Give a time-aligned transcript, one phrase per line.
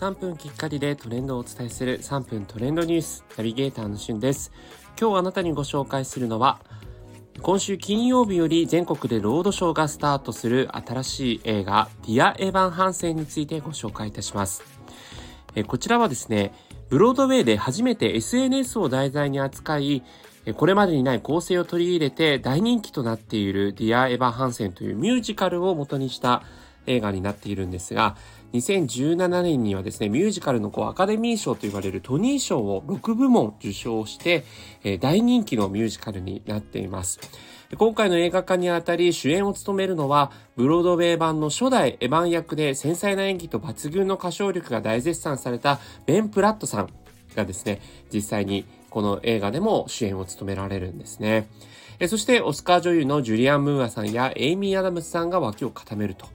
[0.00, 4.50] 3分きっかりでトレンドをお伝えする3分トレンドニュースナビゲーターのしゅんです。
[4.98, 6.58] 今日あなたにご紹介するのは
[7.42, 14.62] 今週金曜日より全国でロードショーがスタートする新しい映画ディア・エヴァン・ハンセンについてご紹介いたします。
[15.66, 16.54] こちらはですね
[16.88, 20.02] ブロードウェイで初めて SNS を題材に扱い
[20.56, 26.42] これまでにない構成を取り入れて大人気となっているディア・エヴァン・ハンセンというミュージカルを元にした
[26.86, 28.16] 映画になっているんですが、
[28.52, 34.44] 2017年にはですね、ミュージカルのこうアカデミー賞と言われるトニー賞を6部門受賞して、
[34.82, 37.20] え、大人気のミュージカルになっています。
[37.78, 46.88] 今回の映画化にあたり主演を務めるのは、ブロードウェイ版の初代エヴァン役で繊細な演技と抜群の歌唱力が大絶賛されたベン・プラットさん
[47.36, 47.80] がですね、
[48.12, 51.48] 実際にこの映画でも主演を務められるんですね。
[52.08, 56.26] そしてオスカー女優のジュリアン・ムーアさんやエイミー・アダムスさんが脇を固めると。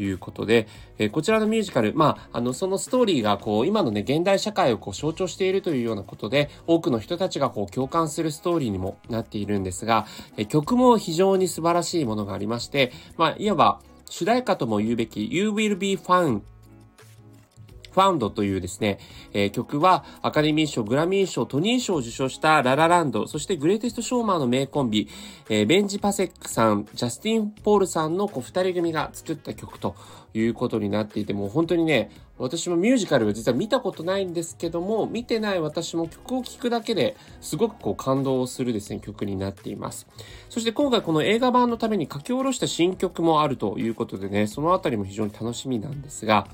[0.00, 0.66] いうことで、
[0.98, 16.42] えー、こちらのミュージカル、まあ、あの、そのストーリーが、こう、今のね、現代社会をこう象徴しているというようなことで、多くの人たちがこう共感するストーリーにもなっているんですが、えー、曲も非常に素晴らしいものがありまして、まあ、いわば、主題歌とも言うべき You Will Be Found
[17.92, 18.98] ファウンドというですね、
[19.32, 25.08] えー、曲はアカデミー賞、グラミー賞、トニー賞を受賞したララランド、そしてグレイテストショーマーの名コンビ、
[25.48, 29.94] えー、ベンジ・パセックさん、ジャスティン・ポールさんの二人組が作った曲と
[30.34, 40.06] いうことになっていて、もう本当にね、私もミュージカルを実は見たことないんですけども、見てない私も曲を聴くだけですごくこう感動するですね、曲になっています。
[40.48, 46.46] そして今回この映画版のために書き下ろした新曲もあるということでね、そのあたりも非常に楽しみなんですが、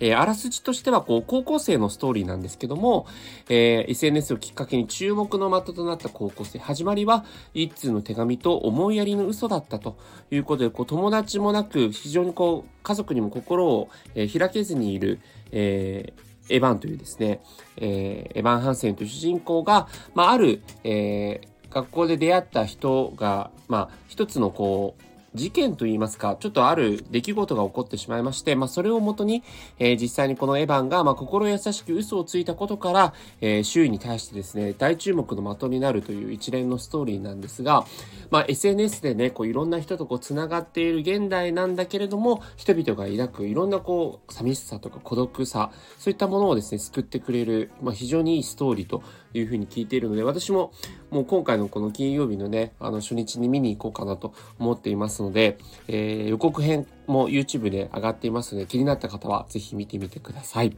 [0.00, 3.06] えー、あらすじとしては、こう、高校生のストーリーなんですけども、
[3.48, 6.58] えー、SNS をきっかけに注目の的となった高校生。
[6.58, 9.96] 始まりは、一通の手紙と思いやりの嘘だったと
[10.30, 15.20] いうことで、こう、友達もなく、非常にこう、家族にも心を、えー、開けずにいる、
[15.52, 17.40] えー、エヴァンというですね、
[17.76, 25.02] えー、エヴァン・ハンセンという主人公が、まあ、ある、えー、学校で出会った人が、まあ、一つのこう、
[25.34, 29.44] 事件といいますか、ちょっとある出来事が起こってしまいまして、まあ、それをもとに、
[29.78, 37.84] えー、実際にこのエヴァンが、まあ、心優しく嘘をついたことから、えー、周囲に対してですね、大注目の的になるという一連のストーリーなんですが、
[38.30, 49.02] まあ、SNS でね、こういろんな人とこう繋がっている現代なんだけれども、人々が抱くいろんなこう、寂しさとか孤独さ、そういったものをですね、救ってくれる、まあ、非常にいいストーリーと
[49.34, 50.72] いうふうに聞いているので、私も
[51.10, 60.76] もう今回のこの金曜日のね、あの初日に見に行こうかなと思っていますので、えー、予告編も YouTube で上がっていますので、気になった方はぜひ見てみてください。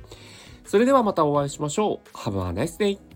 [0.65, 2.16] それではまたお会いしましょう。
[2.16, 3.11] Have a nice day!